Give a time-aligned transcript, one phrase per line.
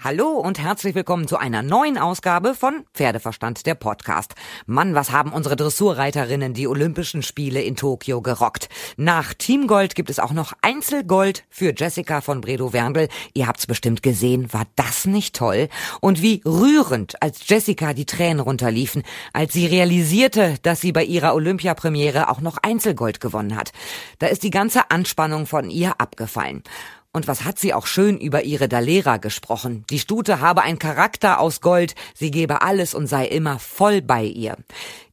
[0.00, 4.36] Hallo und herzlich willkommen zu einer neuen Ausgabe von Pferdeverstand der Podcast.
[4.64, 8.68] Mann, was haben unsere Dressurreiterinnen die Olympischen Spiele in Tokio gerockt.
[8.96, 13.08] Nach Teamgold gibt es auch noch Einzelgold für Jessica von Bredow Werndl.
[13.34, 15.68] Ihr habt's bestimmt gesehen, war das nicht toll?
[16.00, 19.02] Und wie rührend, als Jessica die Tränen runterliefen,
[19.32, 23.72] als sie realisierte, dass sie bei ihrer Olympiapremiere auch noch Einzelgold gewonnen hat.
[24.20, 26.62] Da ist die ganze Anspannung von ihr abgefallen.
[27.12, 29.84] Und was hat sie auch schön über ihre Dalera gesprochen.
[29.90, 34.24] Die Stute habe ein Charakter aus Gold, sie gebe alles und sei immer voll bei
[34.24, 34.56] ihr.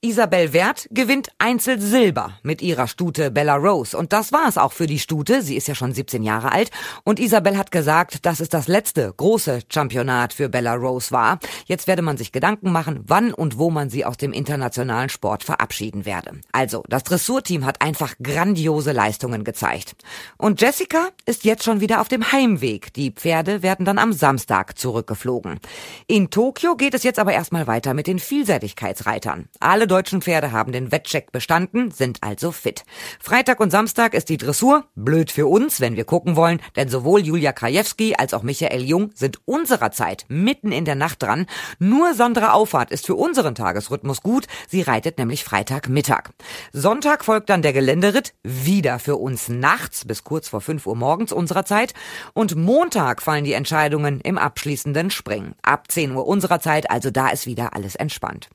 [0.05, 3.97] Isabel Wert gewinnt Einzel Silber mit ihrer Stute Bella Rose.
[3.97, 5.41] Und das war es auch für die Stute.
[5.41, 6.69] Sie ist ja schon 17 Jahre alt.
[7.03, 11.39] Und Isabel hat gesagt, dass es das letzte große Championat für Bella Rose war.
[11.65, 15.43] Jetzt werde man sich Gedanken machen, wann und wo man sie aus dem internationalen Sport
[15.43, 16.33] verabschieden werde.
[16.51, 19.95] Also, das Dressurteam hat einfach grandiose Leistungen gezeigt.
[20.37, 22.93] Und Jessica ist jetzt schon wieder auf dem Heimweg.
[22.93, 25.59] Die Pferde werden dann am Samstag zurückgeflogen.
[26.05, 29.49] In Tokio geht es jetzt aber erstmal weiter mit den Vielseitigkeitsreitern.
[29.59, 32.83] Alle deutschen Pferde haben den Wettcheck bestanden, sind also fit.
[33.17, 34.83] Freitag und Samstag ist die Dressur.
[34.95, 39.11] Blöd für uns, wenn wir gucken wollen, denn sowohl Julia Krajewski als auch Michael Jung
[39.13, 41.45] sind unserer Zeit mitten in der Nacht dran.
[41.79, 44.47] Nur Sandra Auffahrt ist für unseren Tagesrhythmus gut.
[44.67, 46.31] Sie reitet nämlich Freitagmittag.
[46.73, 51.31] Sonntag folgt dann der Geländeritt, wieder für uns nachts bis kurz vor 5 Uhr morgens
[51.31, 51.93] unserer Zeit.
[52.33, 55.55] Und Montag fallen die Entscheidungen im abschließenden Spring.
[55.61, 58.49] Ab 10 Uhr unserer Zeit, also da ist wieder alles entspannt.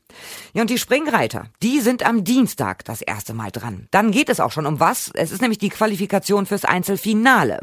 [0.53, 1.49] Ja, und die Springreiter weiter.
[1.63, 3.87] Die sind am Dienstag das erste Mal dran.
[3.91, 5.11] Dann geht es auch schon um was.
[5.15, 7.61] Es ist nämlich die Qualifikation fürs Einzelfinale.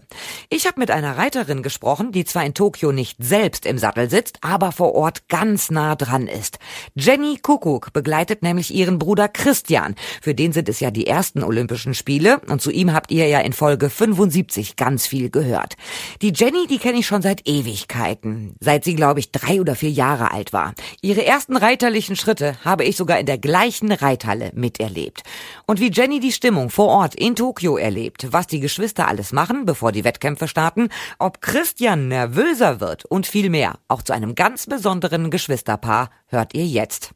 [0.50, 4.40] Ich habe mit einer Reiterin gesprochen, die zwar in Tokio nicht selbst im Sattel sitzt,
[4.42, 6.60] aber vor Ort ganz nah dran ist.
[6.96, 9.96] Jenny Kuckuck begleitet nämlich ihren Bruder Christian.
[10.22, 13.40] Für den sind es ja die ersten Olympischen Spiele und zu ihm habt ihr ja
[13.40, 15.76] in Folge 75 ganz viel gehört.
[16.22, 18.56] Die Jenny, die kenne ich schon seit Ewigkeiten.
[18.60, 20.74] Seit sie, glaube ich, drei oder vier Jahre alt war.
[21.02, 25.24] Ihre ersten reiterlichen Schritte habe ich sogar in der gleichen Reithalle miterlebt.
[25.66, 29.66] Und wie Jenny die Stimmung vor Ort in Tokio erlebt, was die Geschwister alles machen,
[29.66, 34.66] bevor die Wettkämpfe starten, ob Christian nervöser wird und viel mehr, auch zu einem ganz
[34.66, 37.14] besonderen Geschwisterpaar, hört ihr jetzt.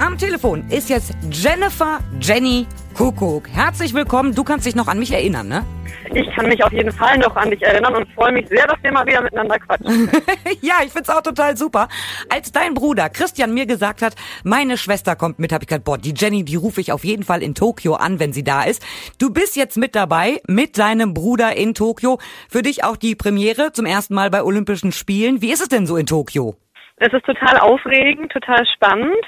[0.00, 3.48] Am Telefon ist jetzt Jennifer Jenny Kuckuck.
[3.48, 4.34] Herzlich willkommen.
[4.34, 5.64] Du kannst dich noch an mich erinnern, ne?
[6.12, 8.82] Ich kann mich auf jeden Fall noch an dich erinnern und freue mich sehr, dass
[8.82, 10.10] wir mal wieder miteinander quatschen.
[10.60, 11.88] ja, ich find's auch total super.
[12.28, 14.14] Als dein Bruder Christian mir gesagt hat,
[14.44, 17.22] meine Schwester kommt mit, habe ich gesagt, boah, die Jenny, die rufe ich auf jeden
[17.22, 18.84] Fall in Tokio an, wenn sie da ist.
[19.20, 22.18] Du bist jetzt mit dabei, mit deinem Bruder in Tokio.
[22.48, 25.40] Für dich auch die Premiere zum ersten Mal bei Olympischen Spielen.
[25.42, 26.56] Wie ist es denn so in Tokio?
[26.96, 29.24] Es ist total aufregend, total spannend.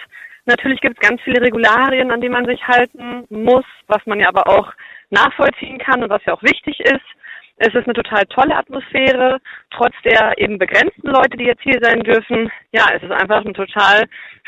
[0.46, 4.28] Natürlich gibt es ganz viele Regularien, an die man sich halten muss, was man ja
[4.28, 4.72] aber auch
[5.10, 7.04] nachvollziehen kann und was ja auch wichtig ist.
[7.58, 9.38] Es ist eine total tolle Atmosphäre,
[9.70, 12.50] trotz der eben begrenzten Leute, die jetzt hier sein dürfen.
[12.72, 14.04] Ja, es ist einfach ein total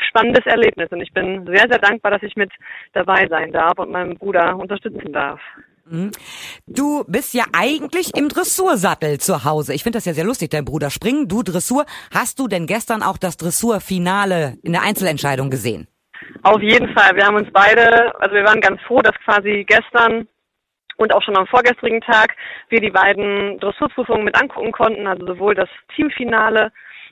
[0.09, 2.53] spannendes Erlebnis und ich bin sehr, sehr dankbar, dass ich mit
[2.93, 5.41] dabei sein darf und meinen Bruder unterstützen darf.
[5.87, 6.11] Mhm.
[6.67, 9.73] Du bist ja eigentlich im Dressursattel zu Hause.
[9.75, 11.87] Ich finde das ja sehr lustig, dein Bruder springen, du Dressur.
[12.13, 15.89] Hast du denn gestern auch das Dressurfinale in der Einzelentscheidung gesehen?
[16.43, 17.17] Auf jeden Fall.
[17.17, 20.29] Wir haben uns beide, also wir waren ganz froh, dass quasi gestern
[20.99, 22.37] und auch schon am vorgestrigen Tag
[22.69, 26.71] wir die beiden Dressurprüfungen mit angucken konnten, also sowohl das Teamfinale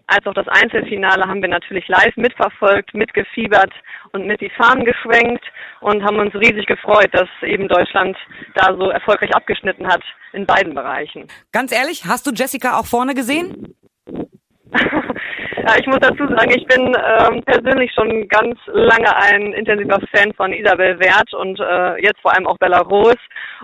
[0.09, 3.73] als auch das Einzelfinale haben wir natürlich live mitverfolgt, mitgefiebert
[4.13, 5.45] und mit die Fahnen geschwenkt
[5.81, 8.17] und haben uns riesig gefreut, dass eben Deutschland
[8.55, 10.03] da so erfolgreich abgeschnitten hat
[10.33, 11.27] in beiden Bereichen.
[11.51, 13.75] Ganz ehrlich, hast du Jessica auch vorne gesehen?
[15.67, 20.33] Ja, ich muss dazu sagen, ich bin ähm, persönlich schon ganz lange ein intensiver Fan
[20.35, 23.17] von Isabel Wert und äh, jetzt vor allem auch Belarus.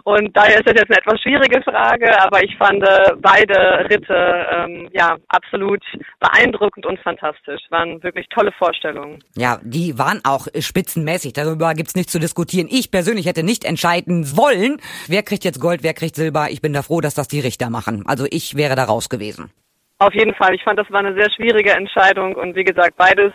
[0.03, 4.47] Und daher ist das jetzt eine etwas schwierige Frage, aber ich fand äh, beide Ritte
[4.50, 5.81] ähm, ja absolut
[6.19, 7.61] beeindruckend und fantastisch.
[7.71, 9.23] Waren wirklich tolle Vorstellungen.
[9.37, 11.34] Ja, die waren auch spitzenmäßig.
[11.34, 12.67] Darüber gibt's nichts zu diskutieren.
[12.69, 16.49] Ich persönlich hätte nicht entscheiden wollen, wer kriegt jetzt Gold, wer kriegt Silber.
[16.50, 18.03] Ich bin da froh, dass das die Richter machen.
[18.06, 19.53] Also ich wäre da raus gewesen.
[20.02, 20.52] Auf jeden Fall.
[20.52, 23.32] Ich fand, das war eine sehr schwierige Entscheidung und wie gesagt, beides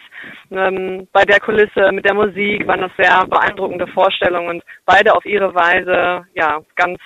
[0.52, 5.24] ähm, bei der Kulisse mit der Musik waren das sehr beeindruckende Vorstellungen und beide auf
[5.26, 7.00] ihre Weise ja ganz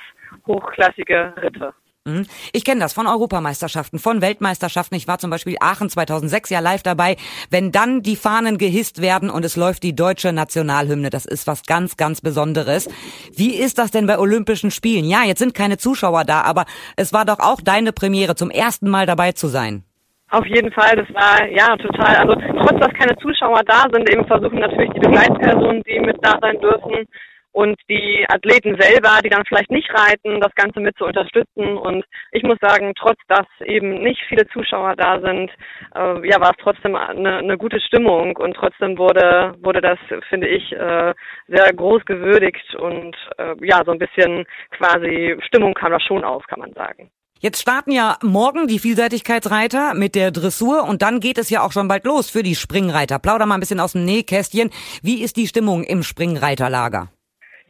[0.48, 1.76] hochklassige Ritte.
[2.06, 2.26] Mhm.
[2.52, 4.96] Ich kenne das von Europameisterschaften, von Weltmeisterschaften.
[4.96, 7.16] Ich war zum Beispiel Aachen 2006 ja live dabei.
[7.52, 11.64] Wenn dann die Fahnen gehisst werden und es läuft die deutsche Nationalhymne, das ist was
[11.64, 12.90] ganz, ganz Besonderes.
[13.36, 15.06] Wie ist das denn bei Olympischen Spielen?
[15.06, 16.66] Ja, jetzt sind keine Zuschauer da, aber
[16.96, 19.84] es war doch auch deine Premiere, zum ersten Mal dabei zu sein.
[20.32, 24.26] Auf jeden Fall, das war ja total, also trotz dass keine Zuschauer da sind, eben
[24.26, 27.06] versuchen natürlich die Begleitpersonen, die mit da sein dürfen,
[27.52, 31.78] und die Athleten selber, die dann vielleicht nicht reiten, das Ganze mit zu unterstützen.
[31.78, 35.52] Und ich muss sagen, trotz dass eben nicht viele Zuschauer da sind,
[35.96, 40.00] äh, ja, war es trotzdem eine, eine gute Stimmung und trotzdem wurde wurde das,
[40.30, 41.14] finde ich, äh,
[41.48, 46.46] sehr groß gewürdigt und äh, ja, so ein bisschen quasi Stimmung kam da schon auf,
[46.48, 47.10] kann man sagen.
[47.40, 51.72] Jetzt starten ja morgen die Vielseitigkeitsreiter mit der Dressur und dann geht es ja auch
[51.72, 53.18] schon bald los für die Springreiter.
[53.18, 54.70] Plauder mal ein bisschen aus dem Nähkästchen.
[55.02, 57.10] Wie ist die Stimmung im Springreiterlager?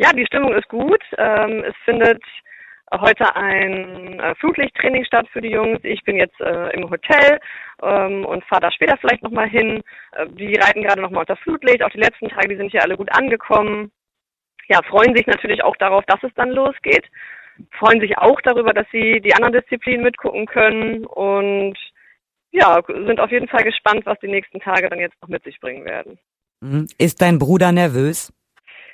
[0.02, 1.04] Ja, die Stimmung ist gut.
[1.20, 2.24] Ähm, es findet
[2.92, 5.80] heute ein äh, Flutlichttraining statt für die Jungs.
[5.84, 7.40] Ich bin jetzt äh, im Hotel
[7.84, 9.84] ähm, und fahre da später vielleicht nochmal hin.
[10.14, 11.84] Äh, die reiten gerade nochmal unter Flutlicht.
[11.84, 13.92] Auch die letzten Tage, die sind hier alle gut angekommen.
[14.70, 17.06] Ja, freuen sich natürlich auch darauf, dass es dann losgeht.
[17.78, 21.78] Freuen sich auch darüber, dass sie die anderen Disziplinen mitgucken können und
[22.50, 25.60] ja, sind auf jeden Fall gespannt, was die nächsten Tage dann jetzt noch mit sich
[25.60, 26.18] bringen werden.
[26.60, 26.88] Mhm.
[26.98, 28.34] Ist dein Bruder nervös?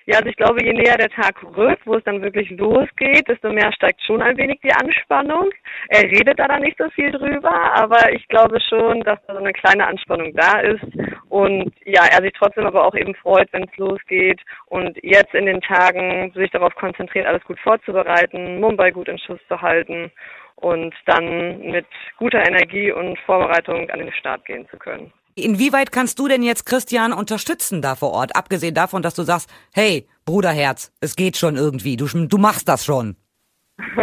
[0.09, 3.51] Ja, also ich glaube, je näher der Tag rückt, wo es dann wirklich losgeht, desto
[3.51, 5.49] mehr steigt schon ein wenig die Anspannung.
[5.89, 9.39] Er redet da dann nicht so viel drüber, aber ich glaube schon, dass da so
[9.39, 10.85] eine kleine Anspannung da ist
[11.27, 15.45] und ja, er sich trotzdem aber auch eben freut, wenn es losgeht und jetzt in
[15.45, 20.09] den Tagen sich darauf konzentriert, alles gut vorzubereiten, Mumbai gut in Schuss zu halten
[20.55, 21.85] und dann mit
[22.17, 25.11] guter Energie und Vorbereitung an den Start gehen zu können.
[25.37, 28.35] Inwieweit kannst du denn jetzt Christian unterstützen da vor Ort?
[28.35, 32.83] Abgesehen davon, dass du sagst, hey, Bruderherz, es geht schon irgendwie, du, du machst das
[32.83, 33.15] schon.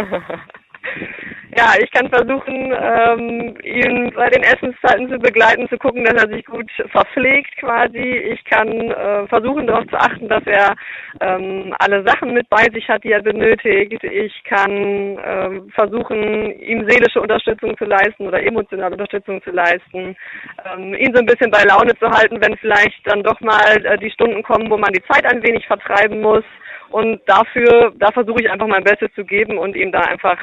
[1.57, 6.29] ja, ich kann versuchen, ähm, ihn bei den Essenszeiten zu begleiten, zu gucken, dass er
[6.29, 7.97] sich gut verpflegt quasi.
[7.97, 10.75] Ich kann äh, versuchen, darauf zu achten, dass er
[11.21, 14.03] ähm, alle Sachen mit bei sich hat, die er benötigt.
[14.03, 20.17] Ich kann ähm, versuchen, ihm seelische Unterstützung zu leisten oder emotionale Unterstützung zu leisten,
[20.65, 23.97] ähm, ihn so ein bisschen bei Laune zu halten, wenn vielleicht dann doch mal äh,
[23.97, 26.43] die Stunden kommen, wo man die Zeit ein wenig vertreiben muss.
[26.89, 30.37] Und dafür, da versuche ich einfach mein Bestes zu geben und ihm da einfach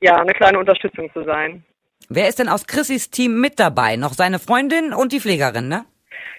[0.00, 1.64] ja, eine kleine Unterstützung zu sein.
[2.08, 3.96] Wer ist denn aus Chrissys Team mit dabei?
[3.96, 5.84] Noch seine Freundin und die Pflegerin, ne?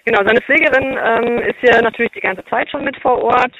[0.05, 3.53] Genau, seine Pflegerin ähm, ist ja natürlich die ganze Zeit schon mit vor Ort.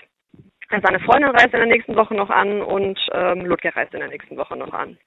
[0.69, 4.09] Seine Freundin reist in der nächsten Woche noch an und ähm, Ludger reist in der
[4.09, 4.97] nächsten Woche noch an.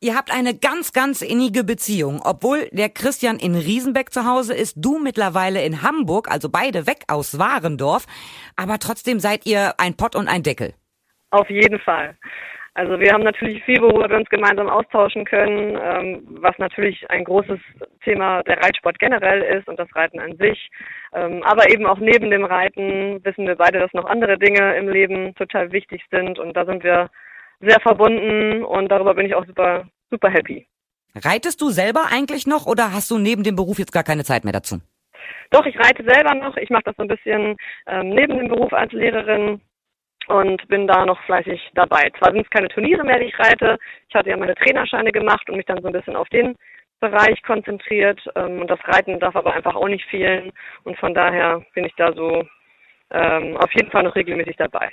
[0.00, 2.20] Ihr habt eine ganz, ganz innige Beziehung.
[2.22, 7.04] Obwohl der Christian in Riesenbeck zu Hause ist, du mittlerweile in Hamburg, also beide weg
[7.08, 8.06] aus Warendorf.
[8.56, 10.74] Aber trotzdem seid ihr ein Pott und ein Deckel.
[11.30, 12.16] Auf jeden Fall.
[12.80, 17.24] Also wir haben natürlich viel, worüber wir uns gemeinsam austauschen können, ähm, was natürlich ein
[17.24, 17.60] großes
[18.02, 20.70] Thema der Reitsport generell ist und das Reiten an sich.
[21.12, 24.88] Ähm, aber eben auch neben dem Reiten wissen wir beide, dass noch andere Dinge im
[24.88, 27.10] Leben total wichtig sind und da sind wir
[27.60, 30.66] sehr verbunden und darüber bin ich auch super, super happy.
[31.14, 34.44] Reitest du selber eigentlich noch oder hast du neben dem Beruf jetzt gar keine Zeit
[34.44, 34.80] mehr dazu?
[35.50, 36.56] Doch, ich reite selber noch.
[36.56, 39.60] Ich mache das so ein bisschen ähm, neben dem Beruf als Lehrerin
[40.28, 42.10] und bin da noch fleißig dabei.
[42.18, 43.78] Zwar sind es keine Turniere mehr, die ich reite.
[44.08, 46.56] Ich hatte ja meine Trainerscheine gemacht und mich dann so ein bisschen auf den
[47.00, 48.20] Bereich konzentriert.
[48.36, 50.52] Ähm, und das Reiten darf aber einfach auch nicht fehlen.
[50.84, 52.44] Und von daher bin ich da so
[53.10, 54.90] ähm, auf jeden Fall noch regelmäßig dabei.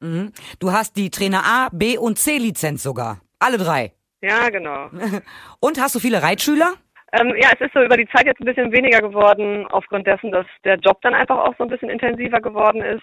[0.00, 0.32] Mhm.
[0.58, 3.20] Du hast die Trainer A, B und C Lizenz sogar.
[3.38, 3.92] Alle drei.
[4.22, 4.90] Ja, genau.
[5.60, 6.74] und hast du viele Reitschüler?
[7.12, 10.30] Ähm, ja, es ist so über die Zeit jetzt ein bisschen weniger geworden, aufgrund dessen,
[10.30, 13.02] dass der Job dann einfach auch so ein bisschen intensiver geworden ist.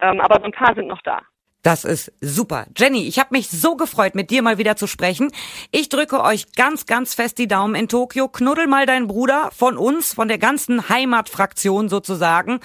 [0.00, 1.20] Ähm, aber so ein paar sind noch da.
[1.62, 2.66] Das ist super.
[2.74, 5.30] Jenny, ich habe mich so gefreut, mit dir mal wieder zu sprechen.
[5.70, 8.28] Ich drücke euch ganz, ganz fest die Daumen in Tokio.
[8.28, 12.60] Knuddel mal deinen Bruder von uns, von der ganzen Heimatfraktion sozusagen.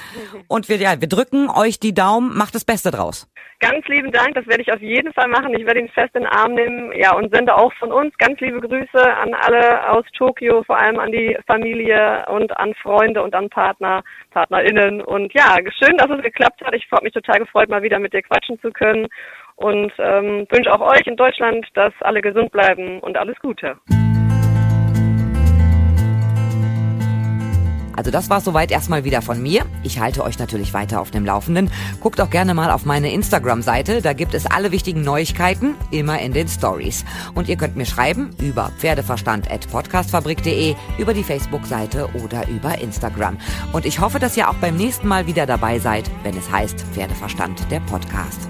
[0.47, 2.37] Und wir, ja, wir drücken euch die Daumen.
[2.37, 3.27] Macht das Beste draus.
[3.59, 5.53] Ganz lieben Dank, das werde ich auf jeden Fall machen.
[5.55, 6.91] Ich werde ihn fest in den Arm nehmen.
[6.93, 10.99] Ja, und sende auch von uns ganz liebe Grüße an alle aus Tokio, vor allem
[10.99, 15.01] an die Familie und an Freunde und an Partner, PartnerInnen.
[15.01, 16.75] Und ja, schön, dass es geklappt hat.
[16.75, 19.07] Ich habe mich total gefreut, mal wieder mit dir quatschen zu können.
[19.55, 23.77] Und ähm, wünsche auch euch in Deutschland, dass alle gesund bleiben und alles Gute.
[27.95, 29.65] Also das war soweit erstmal wieder von mir.
[29.83, 31.69] Ich halte euch natürlich weiter auf dem Laufenden.
[32.01, 34.01] Guckt auch gerne mal auf meine Instagram-Seite.
[34.01, 37.05] Da gibt es alle wichtigen Neuigkeiten immer in den Stories.
[37.33, 43.37] Und ihr könnt mir schreiben über pferdeverstand.podcastfabrik.de, über die Facebook-Seite oder über Instagram.
[43.73, 46.81] Und ich hoffe, dass ihr auch beim nächsten Mal wieder dabei seid, wenn es heißt
[46.93, 48.49] Pferdeverstand, der Podcast.